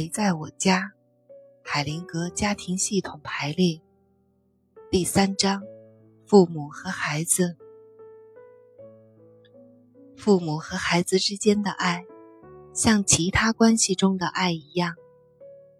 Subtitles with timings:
[0.00, 0.92] 谁在我家？
[1.62, 3.82] 海灵格家庭系统排列
[4.90, 5.62] 第三章：
[6.24, 7.58] 父母和孩子。
[10.16, 12.06] 父母和孩子之间的爱，
[12.72, 14.94] 像其他关系中的爱一样，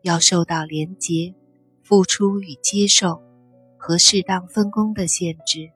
[0.03, 1.35] 要受到连结、
[1.83, 3.23] 付出与接受
[3.79, 5.73] 和适当分工的限制。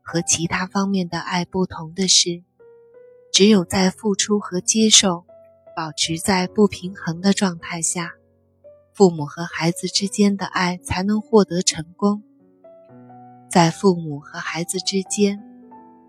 [0.00, 2.42] 和其他方面的爱不同的是，
[3.30, 5.26] 只有在付出和接受
[5.76, 8.12] 保持在不平衡的状态下，
[8.92, 12.22] 父母和孩子之间的爱才能获得成功。
[13.50, 15.42] 在父母和孩子之间，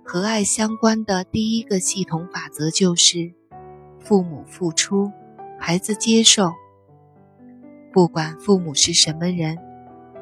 [0.04, 3.34] 和爱相关的第一个系统法则就是：
[4.00, 5.12] 父母付出，
[5.60, 6.52] 孩子接受。
[7.92, 9.58] 不管父母是什么人，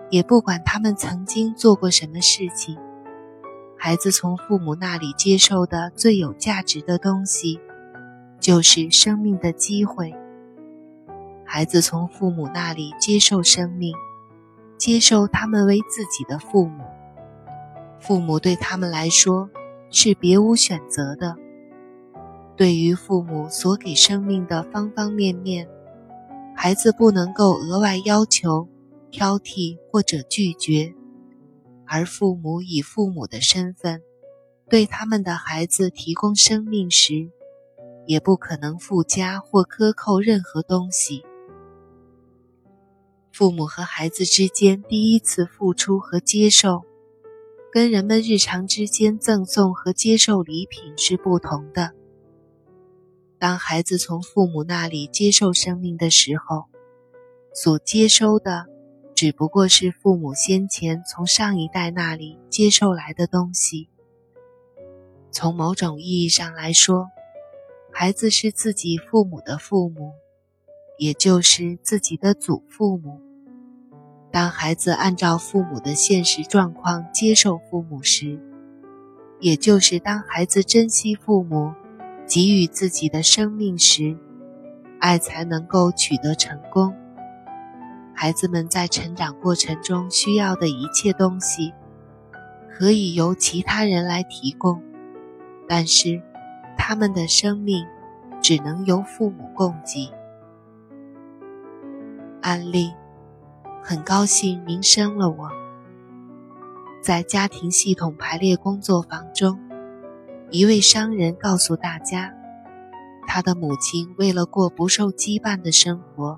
[0.10, 2.78] 也不管他们曾经做过什么事情，
[3.78, 7.60] 孩子从父母那里接受的最有价值的东西，
[8.44, 10.14] 就是生命的机会。
[11.46, 13.96] 孩子从父母那里接受生命，
[14.78, 16.84] 接受他们为自己的父母。
[18.02, 19.50] 父母对他们来说
[19.90, 21.38] 是别无选择的。
[22.58, 25.66] 对于父母所给生命的方方面面，
[26.54, 28.68] 孩子不能够额外要求、
[29.10, 30.94] 挑剔或者拒绝，
[31.88, 34.02] 而父母以父母的身份
[34.70, 37.32] 对他们的孩子提供生命时，
[38.06, 41.24] 也不可能附加或克扣任何东西。
[43.32, 46.84] 父母和孩子之间第一次付出和接受，
[47.72, 51.94] 跟人们日常之间赠送和接受礼品是不同的。
[53.40, 56.66] 当孩子从父母那里接受生命的时候，
[57.54, 58.68] 所接收的
[59.16, 63.90] 只不过是父母先前从上一代那里接受来的东西。
[65.32, 67.10] 从某种意义上来说，
[67.94, 70.14] 孩子是自己父母的父母。
[71.00, 73.20] 也就是自己的祖父母。
[74.32, 78.40] 当孩子按照父母的现实状况接受父母时，
[79.40, 81.74] 也就是当孩子珍惜父母
[82.28, 84.16] 给予自己的生命时，
[85.00, 86.96] 爱才能够取得成功。
[88.14, 91.74] 孩子们在成长过程中需要的一切东西，
[92.72, 94.82] 可以由其他人来提供，
[95.68, 96.22] 但是
[96.86, 97.88] 他们的生命
[98.42, 100.12] 只能由父母供给。
[102.42, 102.92] 案例，
[103.82, 105.50] 很高兴您生了我。
[107.02, 109.58] 在家庭系统排列工作坊中，
[110.52, 112.34] 一位商人告诉大家，
[113.28, 116.38] 他的母亲为了过不受羁绊的生活，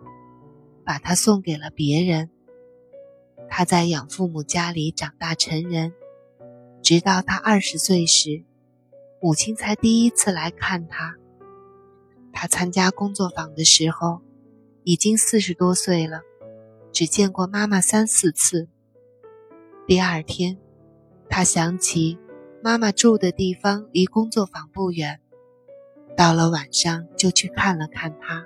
[0.84, 2.30] 把他送给了别人。
[3.50, 5.92] 他在养父母家里长大成人，
[6.84, 8.44] 直到他二十岁时，
[9.22, 11.16] 母亲才第一次来看他。
[12.32, 14.22] 他参加工作坊的时候。
[14.88, 16.22] 已经四十多岁了，
[16.92, 18.70] 只见过妈妈三四次。
[19.88, 20.60] 第二天，
[21.28, 22.20] 他想起
[22.62, 25.20] 妈妈住的地方离工作坊不远，
[26.16, 28.46] 到了晚上就去看了看她。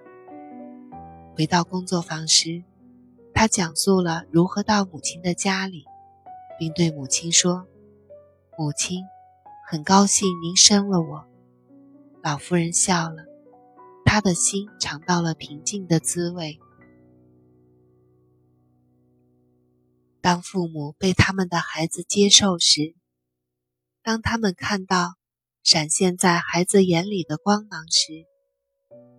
[1.36, 2.64] 回到工作坊时，
[3.34, 5.84] 他讲述了如何到母亲的家里，
[6.58, 7.68] 并对母亲说
[8.58, 9.04] ：“母亲，
[9.72, 11.28] 很高兴您生了我。”
[12.24, 13.26] 老妇人笑了。
[14.04, 16.60] 她的心尝到了平静的滋味。
[20.22, 22.96] 当父母被他们的孩子接受时，
[24.02, 25.14] 当他们看到
[25.62, 28.26] 闪现在孩子眼里的光芒时，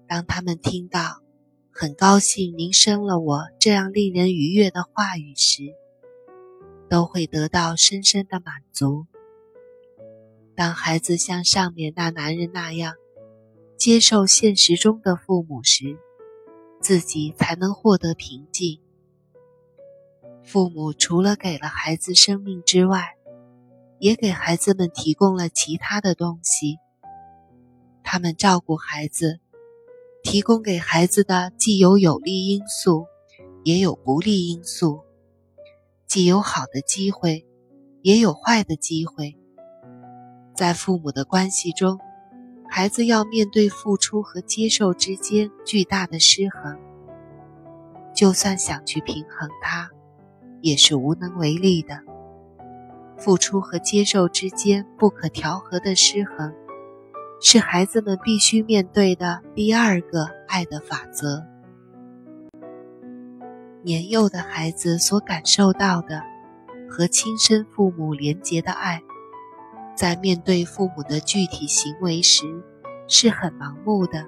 [0.09, 1.23] 当他们听到
[1.71, 5.63] “很高兴您生了我”这样令人愉悦的话语时，
[6.89, 9.07] 都会得到深深的满足。
[10.61, 12.93] 当孩子像上面那男人那样。
[13.79, 15.97] 接受现实中的父母时，
[16.83, 18.79] 自己才能获得平静。
[20.45, 23.17] 父母除了给了孩子生命之外，
[23.99, 26.77] 也给孩子们提供了其他的东西。
[28.03, 29.41] 他们照顾孩子，
[30.23, 33.07] 提供给孩子的既有有利因素，
[33.65, 35.07] 也有不利因素；
[36.07, 37.47] 既有好的机会，
[38.03, 39.39] 也有坏的机会。
[40.61, 41.99] 在父母的关系中。
[42.69, 46.79] 孩子要面对付出和接受之间巨大的失衡，
[48.15, 49.89] 就算想去平衡它，
[50.61, 52.01] 也是无能为力的。
[53.17, 56.53] 付出和接受之间不可调和的失衡，
[57.41, 61.47] 是孩子们必须面对的第二个爱的法则。
[63.83, 66.21] 年幼的孩子所感受到的
[66.87, 69.03] 和亲生父母连结的爱。
[69.97, 72.45] 在面对父母的具体行为时，
[73.07, 74.27] 是很盲目的。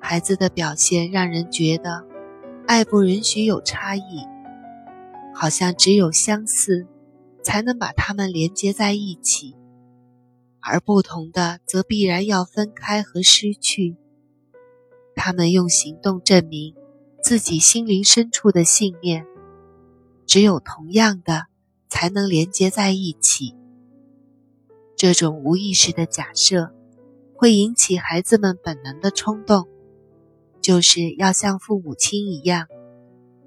[0.00, 2.04] 孩子的表现让人觉得，
[2.66, 4.24] 爱不允许有差异，
[5.34, 6.86] 好像只有相似，
[7.42, 9.56] 才能把他们连接在一起，
[10.60, 13.96] 而不同的则必然要分开和失去。
[15.14, 16.74] 他们用行动证明
[17.20, 19.26] 自己心灵深处的信念：
[20.26, 21.46] 只有同样的，
[21.88, 23.57] 才能连接在一起。
[24.98, 26.72] 这种无意识的假设，
[27.36, 29.68] 会引起孩子们本能的冲动。
[30.60, 32.66] 就是要像父母亲一样，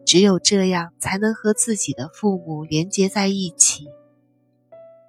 [0.05, 3.87] 只有这样才能和自己的父母连接在一起。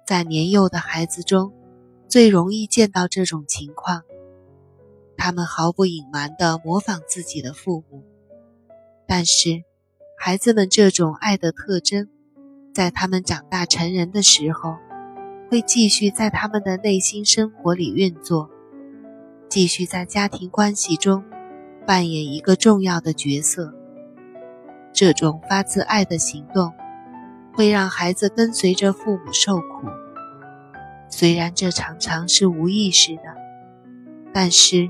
[0.05, 1.53] 在年幼的孩子中，
[2.09, 4.01] 最容易见到这种情况。
[5.15, 8.03] 他们毫不隐瞒地模仿自己的父母，
[9.07, 9.63] 但是，
[10.19, 12.09] 孩子们这种爱的特征，
[12.73, 14.75] 在他们长大成人的时候，
[15.53, 18.49] 会继续在他们的内心生活里运作，
[19.47, 21.23] 继续在家庭关系中。
[21.85, 23.71] 扮演一个重要的角色。
[24.91, 26.73] 这种发自爱的行动，
[27.53, 29.87] 会让孩子跟随着父母受苦。
[31.07, 33.21] 虽然这常常是无意识的，
[34.33, 34.89] 但是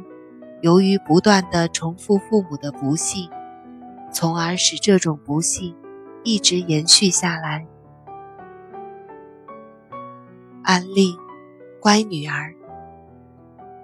[0.61, 3.29] 由于不断的重复父母的不幸，
[4.13, 5.75] 从而使这种不幸
[6.23, 7.67] 一直延续下来。
[10.63, 11.17] 安利：
[11.81, 12.55] 乖女儿。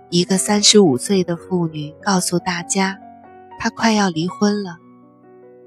[0.09, 2.97] 一个三十五岁的妇女告诉大家，
[3.59, 4.77] 她快要离婚了。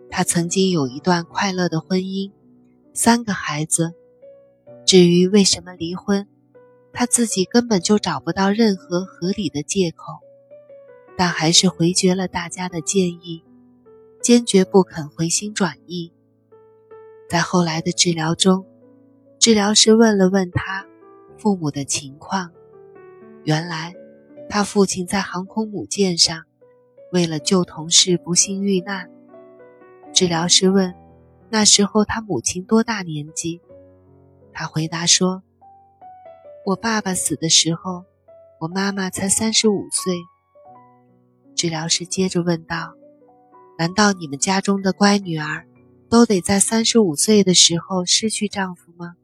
[0.09, 2.32] 她曾经有一段快乐的婚姻，
[2.94, 3.93] 三个孩子。
[4.87, 6.26] 至于为什么离婚，
[6.94, 10.20] 她自己根本就找不到任何合理的借口，
[11.15, 13.44] 但还是回绝了大家的建议，
[14.23, 16.11] 坚决不肯回心转意。
[17.29, 18.65] 在后来的治疗中，
[19.38, 20.87] 治疗师问了问她
[21.43, 22.53] 父母的情况，
[23.43, 23.97] 原来。
[24.49, 26.44] 他父亲在航空母舰上，
[27.11, 29.11] 为了救同事不幸遇难。
[30.12, 30.94] 治疗师问
[31.50, 33.61] ：“那时候他母亲多大年纪？”
[34.53, 35.43] 他回答说
[36.67, 38.05] ：“我爸爸死的时候，
[38.61, 40.15] 我妈妈才三十五岁。”
[41.56, 42.94] 治疗师接着问道
[43.79, 45.67] ：“难道你们家中的乖女儿，
[46.09, 49.17] 都得在三十五岁的时候失去丈夫吗？”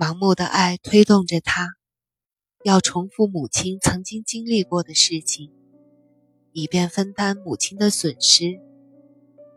[0.00, 1.74] 盲目的爱推动着他，
[2.64, 5.52] 要重复母亲曾经经历过的事情，
[6.52, 8.62] 以便分担母亲的损失，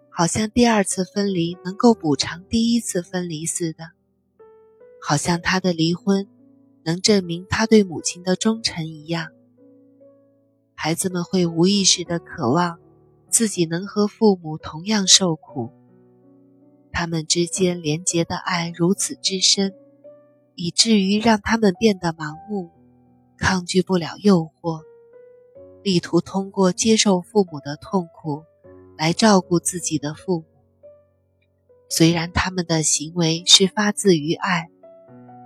[0.10, 3.92] 好像第二次分离能够补偿第一次分离似的，
[5.01, 6.28] 好像他的离婚
[6.84, 9.30] 能证明他对母亲的忠诚一样。
[10.75, 12.81] 孩子们会无意识地渴望
[13.30, 15.69] 自己能和父母同样受苦，
[16.92, 19.74] 他们之间连结的爱如此之深。
[20.56, 22.72] 以至于让他们变得盲目，
[23.38, 24.82] 抗拒不了诱惑，
[25.84, 28.44] 力图通过接受父母的痛苦
[28.98, 30.46] 来照顾自己的父母。
[31.90, 34.70] 虽然他们的行为是发自于爱，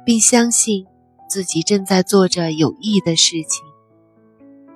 [0.05, 0.85] 并相信
[1.29, 3.65] 自己正在做着有益的事情，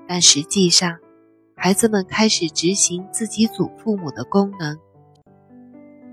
[0.07, 0.99] 但实际上，
[1.55, 4.79] 孩子们开始执行自己祖父母的功能，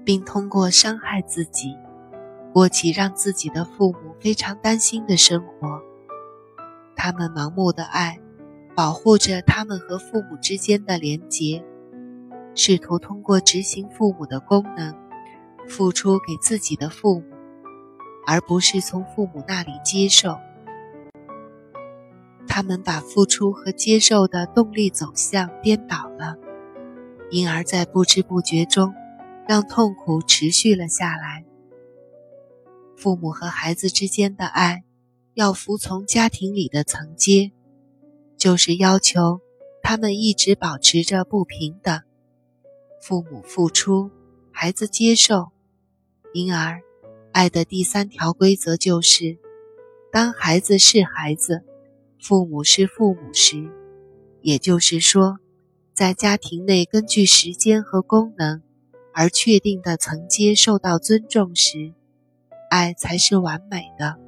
[0.05, 1.75] 并通过伤害自己。
[2.59, 5.81] 过起让自己的父母非常担心的生活，
[6.97, 8.19] 他们盲目的爱，
[8.75, 11.65] 保护着他们和父母之间的连结，
[12.57, 14.93] 试图通过执行父母的功能，
[15.69, 17.27] 付出给自己的父母，
[18.27, 20.37] 而不是从父母那里接受。
[22.49, 26.35] 他们把付出和接受的动力走向颠倒了，
[27.31, 28.93] 因而，在不知不觉中，
[29.47, 31.45] 让痛苦持续了下来。
[32.99, 34.83] 父母和孩子之间的爱，
[35.35, 37.53] 要服从家庭里的层阶，
[38.37, 39.41] 就是要求
[39.85, 42.03] 他们一直保持着不平等。
[43.01, 44.11] 父母付出，
[44.51, 45.51] 孩子接受，
[46.35, 46.81] 因而，
[47.31, 49.39] 爱的第三条规则就是：
[50.11, 51.63] 当孩子是孩子，
[52.21, 53.71] 父母是父母时，
[54.43, 55.39] 也就是说，
[55.95, 58.61] 在家庭内根据时间和功能
[59.15, 61.95] 而确定的层阶受到尊重时。
[62.69, 64.28] 爱才是完美的。